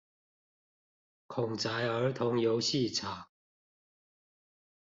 [1.27, 3.27] 孔宅兒童遊戲場